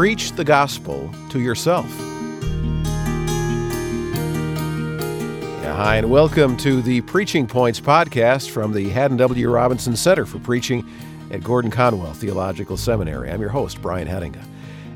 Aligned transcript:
Preach 0.00 0.32
the 0.32 0.44
gospel 0.44 1.10
to 1.28 1.40
yourself. 1.40 1.84
Hi, 5.62 5.96
and 5.96 6.08
welcome 6.08 6.56
to 6.56 6.80
the 6.80 7.02
Preaching 7.02 7.46
Points 7.46 7.78
podcast 7.80 8.48
from 8.48 8.72
the 8.72 8.88
Haddon 8.88 9.18
W. 9.18 9.50
Robinson 9.50 9.94
Center 9.94 10.24
for 10.24 10.38
Preaching 10.38 10.88
at 11.30 11.44
Gordon 11.44 11.70
Conwell 11.70 12.14
Theological 12.14 12.78
Seminary. 12.78 13.30
I'm 13.30 13.42
your 13.42 13.50
host, 13.50 13.82
Brian 13.82 14.08
Hedinga. 14.08 14.42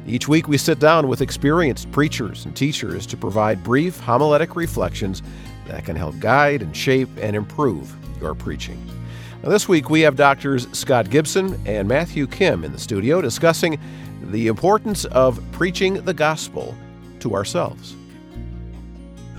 Each 0.06 0.26
week, 0.26 0.48
we 0.48 0.56
sit 0.56 0.78
down 0.78 1.06
with 1.06 1.20
experienced 1.20 1.92
preachers 1.92 2.46
and 2.46 2.56
teachers 2.56 3.04
to 3.08 3.18
provide 3.18 3.62
brief 3.62 4.00
homiletic 4.00 4.56
reflections 4.56 5.22
that 5.66 5.84
can 5.84 5.96
help 5.96 6.18
guide 6.18 6.62
and 6.62 6.74
shape 6.74 7.10
and 7.20 7.36
improve 7.36 7.94
your 8.22 8.34
preaching. 8.34 8.82
Now, 9.44 9.50
this 9.50 9.68
week, 9.68 9.90
we 9.90 10.00
have 10.00 10.16
doctors 10.16 10.66
Scott 10.72 11.10
Gibson 11.10 11.60
and 11.66 11.86
Matthew 11.86 12.26
Kim 12.26 12.64
in 12.64 12.72
the 12.72 12.78
studio 12.78 13.20
discussing 13.20 13.78
the 14.22 14.46
importance 14.46 15.04
of 15.04 15.38
preaching 15.52 16.02
the 16.02 16.14
gospel 16.14 16.74
to 17.20 17.34
ourselves. 17.34 17.94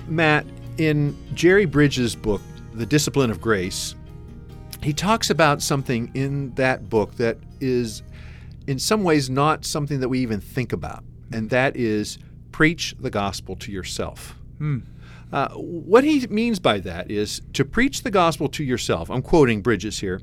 Matt, 0.07 0.45
in 0.77 1.17
Jerry 1.33 1.65
Bridges' 1.65 2.15
book, 2.15 2.43
The 2.75 2.85
Discipline 2.85 3.31
of 3.31 3.41
Grace, 3.41 3.95
he 4.83 4.93
talks 4.93 5.31
about 5.31 5.59
something 5.63 6.11
in 6.13 6.53
that 6.53 6.87
book 6.87 7.15
that 7.15 7.39
is, 7.59 8.03
in 8.67 8.77
some 8.77 9.03
ways, 9.03 9.27
not 9.31 9.65
something 9.65 10.01
that 10.01 10.09
we 10.09 10.19
even 10.19 10.39
think 10.39 10.71
about, 10.71 11.03
and 11.33 11.49
that 11.49 11.75
is 11.75 12.19
preach 12.51 12.93
the 12.99 13.09
gospel 13.09 13.55
to 13.55 13.71
yourself. 13.71 14.35
Hmm. 14.59 14.81
Uh, 15.31 15.49
what 15.49 16.03
he 16.03 16.25
means 16.27 16.59
by 16.59 16.79
that 16.79 17.09
is 17.11 17.41
to 17.53 17.65
preach 17.65 18.03
the 18.03 18.11
gospel 18.11 18.47
to 18.49 18.63
yourself. 18.63 19.09
I'm 19.09 19.21
quoting 19.21 19.61
Bridges 19.61 19.99
here 19.99 20.21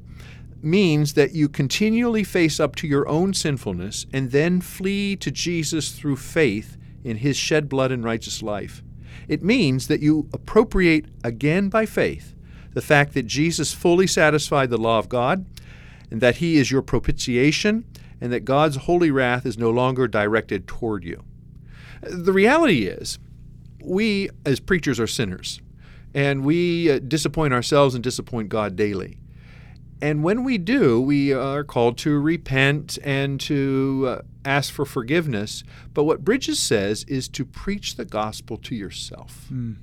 means 0.63 1.15
that 1.15 1.35
you 1.35 1.49
continually 1.49 2.23
face 2.23 2.61
up 2.61 2.77
to 2.77 2.87
your 2.87 3.09
own 3.09 3.35
sinfulness 3.35 4.07
and 4.13 4.31
then 4.31 4.61
flee 4.61 5.17
to 5.17 5.31
Jesus 5.31 5.91
through 5.91 6.17
faith 6.17 6.77
in 7.03 7.17
his 7.19 7.37
shed 7.37 7.69
blood 7.69 7.91
and 7.91 8.05
righteous 8.05 8.43
life. 8.43 8.83
It 9.29 9.43
means 9.43 9.89
that 9.89 10.01
you 10.01 10.29
appropriate 10.33 11.07
again 11.25 11.69
by 11.69 11.87
faith 11.87 12.35
the 12.75 12.81
fact 12.81 13.13
that 13.15 13.27
Jesus 13.27 13.75
fully 13.75 14.07
satisfied 14.07 14.71
the 14.71 14.79
law 14.79 14.99
of 14.99 15.09
God 15.09 15.45
and 16.11 16.21
that 16.21 16.37
he 16.37 16.57
is 16.57 16.71
your 16.71 16.83
propitiation 16.83 17.85
and 18.21 18.33
that 18.33 18.45
God's 18.45 18.77
holy 18.77 19.11
wrath 19.11 19.45
is 19.45 19.59
no 19.59 19.71
longer 19.71 20.07
directed 20.07 20.67
toward 20.67 21.05
you. 21.05 21.23
The 22.03 22.33
reality 22.33 22.87
is, 22.87 23.19
we 23.85 24.31
as 24.45 24.61
preachers 24.61 24.99
are 25.01 25.07
sinners 25.07 25.61
and 26.15 26.45
we 26.45 26.91
uh, 26.91 26.99
disappoint 26.99 27.55
ourselves 27.55 27.95
and 27.95 28.05
disappoint 28.05 28.49
God 28.49 28.77
daily. 28.77 29.19
And 30.01 30.25
when 30.25 30.43
we 30.43 30.59
do, 30.59 31.01
we 31.01 31.33
are 31.33 31.63
called 31.63 31.97
to 31.99 32.19
repent 32.19 32.99
and 33.05 33.41
to 33.43 34.07
uh, 34.09 34.23
ask 34.45 34.73
for 34.73 34.85
forgiveness. 34.85 35.63
But 35.95 36.05
what 36.05 36.25
Bridges 36.25 36.59
says 36.59 37.05
is 37.05 37.29
to 37.31 37.45
preach 37.45 37.95
the 37.95 38.05
gospel 38.05 38.57
to 38.59 38.75
yourself. 38.75 39.47
Mm. 39.53 39.77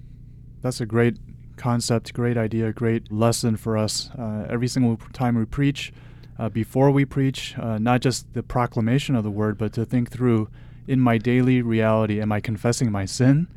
That's 0.62 0.82
a 0.82 0.86
great 0.86 1.18
concept, 1.56 2.14
great 2.14 2.38
idea, 2.38 2.74
great 2.74 3.12
lesson 3.12 3.56
for 3.56 3.78
us. 3.78 4.10
Uh, 4.18 4.46
every 4.50 4.68
single 4.68 4.98
time 5.14 5.36
we 5.36 5.46
preach, 5.46 5.94
uh, 6.38 6.50
before 6.50 6.92
we 6.92 7.06
preach, 7.06 7.58
uh, 7.58 7.78
not 7.78 8.02
just 8.02 8.34
the 8.34 8.44
proclamation 8.44 9.16
of 9.16 9.24
the 9.24 9.32
word, 9.32 9.58
but 9.58 9.72
to 9.74 9.86
think 9.86 10.10
through 10.10 10.50
in 10.88 11.00
my 11.00 11.18
daily 11.18 11.62
reality, 11.62 12.20
am 12.20 12.32
I 12.32 12.42
confessing 12.42 12.92
my 12.92 13.06
sin? 13.06 13.48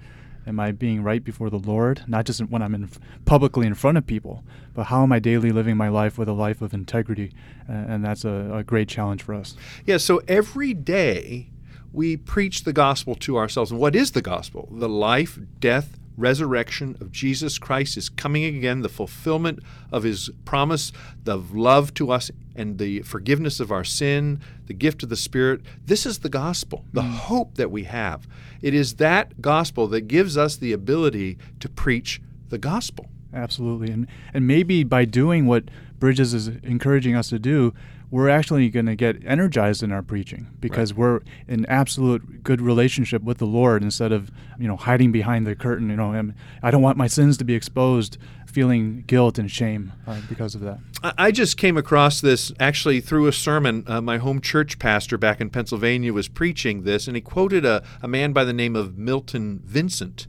Am 0.47 0.58
I 0.58 0.72
being 0.72 1.03
right 1.03 1.22
before 1.22 1.50
the 1.50 1.58
Lord? 1.58 2.03
Not 2.06 2.26
just 2.26 2.41
when 2.41 2.62
I'm 2.62 2.75
in, 2.75 2.91
publicly 3.25 3.66
in 3.66 3.75
front 3.75 3.98
of 3.98 4.06
people, 4.06 4.42
but 4.75 4.84
how 4.84 5.03
am 5.03 5.12
I 5.12 5.19
daily 5.19 5.50
living 5.50 5.76
my 5.76 5.88
life 5.88 6.19
with 6.19 6.28
a 6.28 6.32
life 6.32 6.62
of 6.62 6.75
integrity? 6.75 7.32
And 7.69 8.04
that's 8.04 8.25
a, 8.25 8.50
a 8.52 8.64
great 8.64 8.88
challenge 8.88 9.22
for 9.22 9.34
us. 9.34 9.54
Yeah, 9.86 9.98
so 9.98 10.20
every 10.26 10.75
day 10.75 11.50
we 11.92 12.16
preach 12.16 12.64
the 12.64 12.72
gospel 12.72 13.14
to 13.16 13.36
ourselves. 13.36 13.70
And 13.70 13.78
what 13.78 13.94
is 13.94 14.12
the 14.12 14.22
gospel? 14.22 14.69
The 14.72 14.88
life, 14.88 15.38
death, 15.60 15.98
resurrection 16.16 16.96
of 17.00 17.10
Jesus 17.10 17.58
Christ 17.58 17.96
is 17.96 18.08
coming 18.08 18.44
again, 18.44 18.82
the 18.82 18.88
fulfillment 18.88 19.60
of 19.90 20.02
his 20.02 20.30
promise, 20.44 20.92
the 21.24 21.36
love 21.36 21.94
to 21.94 22.10
us 22.10 22.30
and 22.54 22.78
the 22.78 23.00
forgiveness 23.02 23.60
of 23.60 23.72
our 23.72 23.84
sin, 23.84 24.40
the 24.66 24.74
gift 24.74 25.02
of 25.02 25.08
the 25.08 25.16
Spirit. 25.16 25.62
This 25.86 26.04
is 26.04 26.18
the 26.18 26.28
gospel, 26.28 26.84
the 26.92 27.02
mm. 27.02 27.10
hope 27.10 27.54
that 27.56 27.70
we 27.70 27.84
have. 27.84 28.26
It 28.60 28.74
is 28.74 28.96
that 28.96 29.40
gospel 29.40 29.86
that 29.88 30.02
gives 30.02 30.36
us 30.36 30.56
the 30.56 30.72
ability 30.72 31.38
to 31.60 31.68
preach 31.68 32.20
the 32.48 32.58
gospel. 32.58 33.08
Absolutely. 33.34 33.90
And 33.90 34.06
and 34.34 34.46
maybe 34.46 34.84
by 34.84 35.04
doing 35.06 35.46
what 35.46 35.64
Bridges 35.98 36.34
is 36.34 36.48
encouraging 36.48 37.14
us 37.14 37.28
to 37.30 37.38
do, 37.38 37.72
we're 38.12 38.28
actually 38.28 38.68
going 38.68 38.84
to 38.84 38.94
get 38.94 39.16
energized 39.26 39.82
in 39.82 39.90
our 39.90 40.02
preaching 40.02 40.46
because 40.60 40.92
right. 40.92 40.98
we're 40.98 41.20
in 41.48 41.64
absolute 41.64 42.44
good 42.44 42.60
relationship 42.60 43.22
with 43.22 43.38
the 43.38 43.46
Lord 43.46 43.82
instead 43.82 44.12
of 44.12 44.30
you 44.58 44.68
know 44.68 44.76
hiding 44.76 45.10
behind 45.10 45.46
the 45.46 45.56
curtain. 45.56 45.88
You 45.88 45.96
know, 45.96 46.32
I 46.62 46.70
don't 46.70 46.82
want 46.82 46.98
my 46.98 47.06
sins 47.06 47.38
to 47.38 47.44
be 47.44 47.54
exposed, 47.54 48.18
feeling 48.46 49.02
guilt 49.06 49.38
and 49.38 49.50
shame 49.50 49.94
uh, 50.06 50.20
because 50.28 50.54
of 50.54 50.60
that. 50.60 50.78
I 51.02 51.30
just 51.32 51.56
came 51.56 51.78
across 51.78 52.20
this 52.20 52.52
actually 52.60 53.00
through 53.00 53.28
a 53.28 53.32
sermon. 53.32 53.82
Uh, 53.86 54.02
my 54.02 54.18
home 54.18 54.42
church 54.42 54.78
pastor 54.78 55.16
back 55.16 55.40
in 55.40 55.48
Pennsylvania 55.48 56.12
was 56.12 56.28
preaching 56.28 56.82
this, 56.82 57.06
and 57.06 57.16
he 57.16 57.22
quoted 57.22 57.64
a, 57.64 57.82
a 58.02 58.08
man 58.08 58.34
by 58.34 58.44
the 58.44 58.52
name 58.52 58.76
of 58.76 58.98
Milton 58.98 59.62
Vincent. 59.64 60.26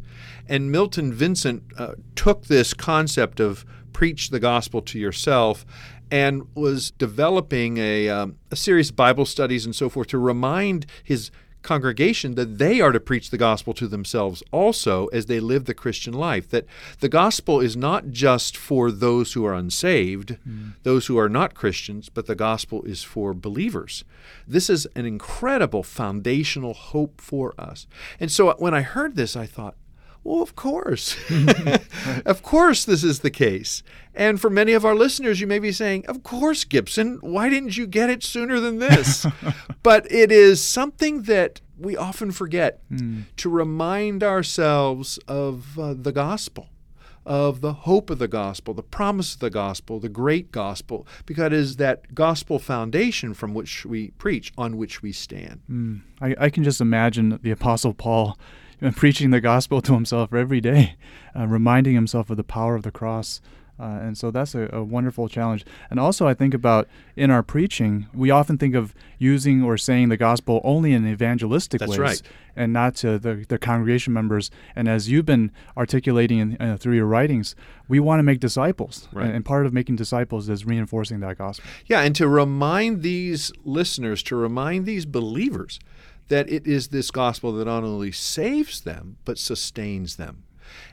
And 0.48 0.72
Milton 0.72 1.12
Vincent 1.12 1.64
uh, 1.78 1.96
took 2.16 2.46
this 2.46 2.74
concept 2.74 3.42
of 3.42 3.66
preach 3.92 4.30
the 4.30 4.40
gospel 4.40 4.82
to 4.82 4.98
yourself 4.98 5.66
and 6.14 6.48
was 6.54 6.92
developing 6.92 7.80
a, 7.80 8.08
um, 8.08 8.38
a 8.52 8.56
series 8.56 8.92
of 8.92 8.96
Bible 8.96 9.26
studies 9.26 9.66
and 9.66 9.76
so 9.76 9.90
forth 9.90 10.10
to 10.10 10.20
remind 10.20 10.86
his 11.04 11.32
congregation 11.64 12.36
that 12.36 12.60
they 12.60 12.80
are 12.80 12.92
to 12.92 13.00
preach 13.00 13.32
the 13.32 13.38
gospel 13.38 13.74
to 13.74 13.88
themselves 13.88 14.44
also 14.52 15.08
as 15.08 15.26
they 15.26 15.40
live 15.40 15.66
the 15.66 15.74
Christian 15.74 16.14
life. 16.14 16.48
That 16.52 16.68
the 17.00 17.10
gospel 17.10 17.60
is 17.60 17.76
not 17.76 18.12
just 18.12 18.56
for 18.56 18.92
those 18.92 19.34
who 19.34 19.44
are 19.44 19.56
unsaved, 19.56 20.38
mm. 20.48 20.74
those 20.84 21.08
who 21.08 21.18
are 21.18 21.30
not 21.30 21.56
Christians, 21.56 22.10
but 22.10 22.28
the 22.28 22.36
gospel 22.36 22.84
is 22.84 23.02
for 23.02 23.34
believers. 23.34 24.04
This 24.48 24.70
is 24.70 24.86
an 24.96 25.08
incredible 25.08 25.82
foundational 25.82 26.76
hope 26.76 27.22
for 27.22 27.56
us. 27.58 27.88
And 28.20 28.32
so 28.32 28.54
when 28.60 28.76
I 28.76 28.82
heard 28.82 29.16
this, 29.16 29.36
I 29.36 29.48
thought, 29.48 29.74
well, 30.24 30.42
of 30.42 30.56
course. 30.56 31.18
of 32.26 32.44
course, 32.44 32.86
this 32.86 33.04
is 33.04 33.20
the 33.20 33.32
case. 33.32 33.84
And 34.16 34.40
for 34.40 34.50
many 34.50 34.74
of 34.74 34.86
our 34.86 34.96
listeners, 34.96 35.42
you 35.42 35.48
may 35.48 35.60
be 35.60 35.72
saying, 35.72 36.06
Of 36.08 36.24
course, 36.24 36.64
Gibson, 36.64 37.18
why 37.22 37.50
didn't 37.50 37.78
you 37.78 37.88
get 37.88 38.10
it 38.10 38.24
sooner 38.24 38.60
than 38.60 38.80
this? 38.80 39.26
but 39.84 40.10
it 40.12 40.32
is 40.32 40.64
something 40.64 41.24
that 41.24 41.62
we 41.78 41.98
often 41.98 42.32
forget 42.32 42.80
mm. 42.90 43.24
to 43.38 43.50
remind 43.50 44.24
ourselves 44.24 45.18
of 45.28 45.78
uh, 45.78 45.94
the 45.94 46.12
gospel, 46.12 46.70
of 47.26 47.60
the 47.62 47.74
hope 47.74 48.10
of 48.10 48.20
the 48.20 48.28
gospel, 48.28 48.74
the 48.74 48.84
promise 48.84 49.34
of 49.34 49.40
the 49.40 49.50
gospel, 49.50 50.00
the 50.00 50.10
great 50.10 50.52
gospel, 50.52 51.06
because 51.26 51.48
it 51.48 51.54
is 51.54 51.76
that 51.78 52.14
gospel 52.16 52.60
foundation 52.60 53.34
from 53.34 53.54
which 53.54 53.86
we 53.86 54.12
preach, 54.12 54.54
on 54.58 54.78
which 54.78 55.02
we 55.02 55.12
stand. 55.12 55.62
Mm. 55.70 56.02
I, 56.22 56.46
I 56.46 56.50
can 56.50 56.64
just 56.64 56.80
imagine 56.80 57.40
the 57.42 57.52
Apostle 57.52 57.94
Paul 57.94 58.38
preaching 58.92 59.32
the 59.32 59.42
gospel 59.42 59.82
to 59.82 59.94
himself 59.94 60.34
every 60.34 60.62
day, 60.62 60.96
uh, 61.36 61.48
reminding 61.48 61.96
himself 61.96 62.30
of 62.30 62.38
the 62.38 62.44
power 62.44 62.76
of 62.76 62.84
the 62.84 62.92
cross. 62.92 63.42
Uh, 63.80 64.00
and 64.02 64.18
so 64.18 64.30
that's 64.30 64.54
a, 64.54 64.70
a, 64.72 64.84
wonderful 64.84 65.28
challenge. 65.28 65.66
And 65.90 66.00
also, 66.00 66.28
I 66.28 66.36
think 66.36 66.54
about 66.54 66.88
in 67.16 67.32
our 67.32 67.42
preaching, 67.42 68.06
we 68.14 68.30
often 68.30 68.58
think 68.58 68.76
of 68.76 68.94
using 69.18 69.64
or 69.64 69.78
saying 69.78 70.10
the 70.10 70.18
gospel 70.18 70.62
only 70.64 70.94
in 70.94 71.08
evangelistic 71.08 71.80
that's 71.80 71.90
ways, 71.90 72.00
right. 72.00 72.22
and 72.56 72.72
not 72.72 72.96
to 72.98 73.18
the, 73.18 73.46
the 73.50 73.58
congregation 73.58 74.14
members. 74.14 74.52
And 74.76 74.88
as 74.88 75.10
you've 75.10 75.26
been 75.26 75.52
articulating 75.76 76.40
in, 76.40 76.58
uh, 76.62 76.78
through 76.78 76.96
your 76.96 77.08
writings, 77.08 77.56
we 77.88 78.00
want 78.00 78.20
to 78.20 78.24
make 78.24 78.40
disciples, 78.40 79.08
right. 79.12 79.26
and, 79.26 79.38
and 79.38 79.46
part 79.46 79.66
of 79.66 79.74
making 79.74 79.96
disciples 79.96 80.50
is 80.50 80.66
reinforcing 80.66 81.20
that 81.22 81.40
gospel. 81.40 81.68
Yeah, 81.88 82.02
and 82.02 82.16
to 82.18 82.28
remind 82.28 83.02
these 83.02 83.52
listeners, 83.66 84.22
to 84.24 84.36
remind 84.36 84.86
these 84.86 85.08
believers 85.08 85.80
that 86.28 86.50
it 86.50 86.68
is 86.68 86.90
this 86.90 87.12
gospel 87.12 87.52
that 87.54 87.66
not 87.66 87.84
only 87.84 88.12
saves 88.12 88.82
them, 88.82 89.18
but 89.26 89.38
sustains 89.38 90.16
them. 90.16 90.44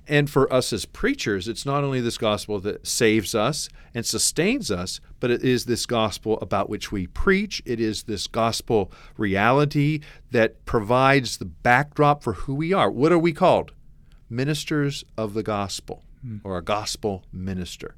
And 0.06 0.29
for 0.29 0.53
us 0.53 0.73
as 0.73 0.85
preachers, 0.85 1.49
it's 1.49 1.65
not 1.65 1.85
only 1.85 2.00
this 2.00 2.19
gospel 2.19 2.59
that 2.61 2.87
saves 2.87 3.35
us 3.35 3.69
and 3.94 4.05
sustains 4.05 4.71
us, 4.71 5.00
but 5.21 5.31
it 5.31 5.43
is 5.43 5.65
this 5.65 5.87
gospel 5.87 6.38
about 6.41 6.69
which 6.69 6.91
we 6.91 7.06
preach. 7.06 7.62
It 7.65 7.81
is 7.81 8.05
this 8.05 8.27
gospel 8.27 8.91
reality 9.17 10.00
that 10.31 10.65
provides 10.65 11.37
the 11.37 11.44
backdrop 11.44 12.23
for 12.23 12.32
who 12.35 12.55
we 12.55 12.73
are. 12.73 12.91
What 12.91 13.12
are 13.12 13.19
we 13.19 13.32
called? 13.32 13.73
Ministers 14.29 15.05
of 15.17 15.35
the 15.35 15.43
gospel 15.43 16.03
hmm. 16.23 16.38
or 16.44 16.59
a 16.59 16.62
gospel 16.62 17.25
minister. 17.32 17.94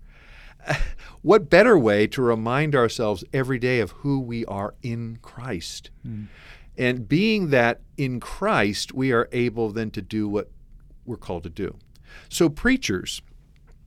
What 1.23 1.49
better 1.49 1.79
way 1.79 2.09
to 2.09 2.21
remind 2.21 2.75
ourselves 2.75 3.23
every 3.33 3.61
day 3.61 3.79
of 3.79 3.93
who 3.93 4.19
we 4.19 4.45
are 4.47 4.75
in 4.83 5.19
Christ? 5.23 5.91
Hmm. 6.03 6.25
And 6.77 7.09
being 7.09 7.51
that 7.51 7.81
in 7.97 8.21
Christ, 8.21 8.95
we 8.95 9.13
are 9.13 9.29
able 9.33 9.71
then 9.71 9.91
to 9.93 10.03
do 10.03 10.29
what 10.29 10.51
we're 11.05 11.17
called 11.17 11.43
to 11.45 11.51
do. 11.51 11.77
So, 12.29 12.49
preachers, 12.49 13.23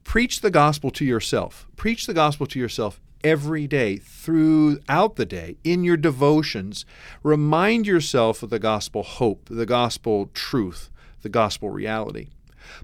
preach 0.04 0.40
the 0.40 0.50
gospel 0.50 0.90
to 0.92 1.04
yourself. 1.04 1.66
Preach 1.76 2.06
the 2.06 2.14
gospel 2.14 2.46
to 2.46 2.58
yourself 2.58 3.00
every 3.24 3.66
day, 3.66 3.96
throughout 3.96 5.16
the 5.16 5.26
day, 5.26 5.56
in 5.64 5.82
your 5.82 5.96
devotions. 5.96 6.84
Remind 7.22 7.86
yourself 7.86 8.42
of 8.42 8.50
the 8.50 8.58
gospel 8.58 9.02
hope, 9.02 9.48
the 9.50 9.66
gospel 9.66 10.30
truth, 10.32 10.90
the 11.22 11.28
gospel 11.28 11.70
reality. 11.70 12.28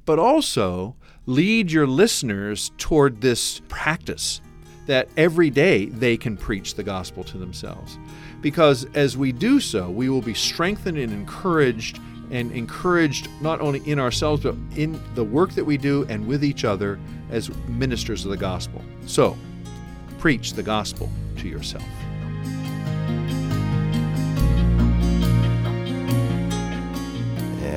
But 0.05 0.19
also 0.19 0.97
lead 1.27 1.71
your 1.71 1.87
listeners 1.87 2.73
toward 2.77 3.21
this 3.21 3.61
practice 3.69 4.41
that 4.87 5.09
every 5.17 5.51
day 5.51 5.87
they 5.87 6.17
can 6.17 6.37
preach 6.37 6.75
the 6.75 6.83
gospel 6.83 7.23
to 7.25 7.39
themselves. 7.39 7.99
Because 8.41 8.87
as 8.95 9.17
we 9.17 9.33
do 9.33 9.61
so, 9.61 9.89
we 9.91 10.09
will 10.09 10.23
be 10.23 10.35
strengthened 10.35 10.99
and 10.99 11.13
encouraged 11.13 12.01
and 12.31 12.51
encouraged 12.53 13.29
not 13.43 13.61
only 13.61 13.81
in 13.89 13.99
ourselves, 13.99 14.43
but 14.43 14.55
in 14.75 15.01
the 15.15 15.23
work 15.25 15.51
that 15.53 15.65
we 15.65 15.77
do 15.77 16.07
and 16.09 16.27
with 16.27 16.43
each 16.43 16.65
other 16.65 16.99
as 17.31 17.55
ministers 17.69 18.25
of 18.25 18.31
the 18.31 18.37
gospel. 18.37 18.83
So, 19.07 19.37
preach 20.19 20.55
the 20.55 20.63
gospel 20.63 21.11
to 21.37 21.49
yourself. 21.49 21.85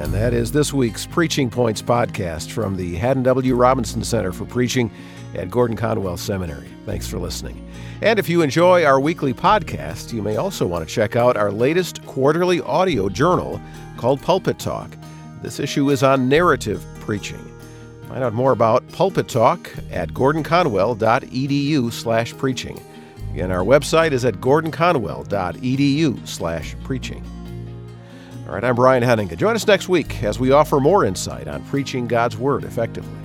And 0.05 0.13
that 0.13 0.35
is 0.35 0.51
this 0.51 0.71
week's 0.71 1.07
Preaching 1.07 1.49
Points 1.49 1.81
podcast 1.81 2.51
from 2.51 2.75
the 2.75 2.93
Haddon 2.93 3.23
W. 3.23 3.55
Robinson 3.55 4.03
Center 4.03 4.31
for 4.31 4.45
Preaching 4.45 4.91
at 5.33 5.49
Gordon 5.49 5.75
Conwell 5.75 6.15
Seminary. 6.15 6.67
Thanks 6.85 7.07
for 7.07 7.17
listening. 7.17 7.67
And 8.03 8.19
if 8.19 8.29
you 8.29 8.43
enjoy 8.43 8.85
our 8.85 8.99
weekly 8.99 9.33
podcast, 9.33 10.13
you 10.13 10.21
may 10.21 10.35
also 10.35 10.67
want 10.67 10.87
to 10.87 10.93
check 10.93 11.15
out 11.15 11.35
our 11.37 11.51
latest 11.51 12.05
quarterly 12.05 12.61
audio 12.61 13.09
journal 13.09 13.59
called 13.97 14.21
Pulpit 14.21 14.59
Talk. 14.59 14.95
This 15.41 15.59
issue 15.59 15.89
is 15.89 16.03
on 16.03 16.29
narrative 16.29 16.85
preaching. 16.99 17.41
Find 18.07 18.23
out 18.23 18.35
more 18.35 18.51
about 18.51 18.87
Pulpit 18.89 19.27
Talk 19.27 19.73
at 19.89 20.09
gordonconwell.edu 20.09 21.91
slash 21.91 22.37
preaching. 22.37 22.79
Again, 23.33 23.51
our 23.51 23.63
website 23.63 24.11
is 24.11 24.23
at 24.23 24.35
gordonconwell.edu 24.35 26.27
slash 26.27 26.75
preaching. 26.83 27.25
All 28.47 28.53
right, 28.53 28.63
I'm 28.63 28.75
Brian 28.75 29.01
Hedinga. 29.01 29.35
Join 29.37 29.55
us 29.55 29.65
next 29.65 29.89
week 29.89 30.21
as 30.23 30.39
we 30.39 30.51
offer 30.51 30.79
more 30.79 31.03
insight 31.03 31.47
on 31.47 31.63
preaching 31.65 32.07
God's 32.07 32.37
Word 32.37 32.63
effectively. 32.63 33.24